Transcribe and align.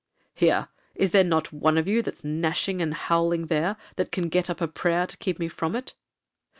—'Here,—is 0.33 1.13
not 1.13 1.51
there 1.51 1.59
one 1.59 1.77
of 1.77 1.87
you 1.87 2.01
that's 2.01 2.23
gnashing 2.23 2.81
and 2.81 2.91
howling 2.91 3.45
there, 3.45 3.77
that 3.97 4.11
can 4.11 4.29
get 4.29 4.49
up 4.49 4.59
a 4.59 4.67
prayer 4.67 5.05
to 5.05 5.15
keep 5.15 5.37
me 5.37 5.47
from 5.47 5.75
it?' 5.75 5.93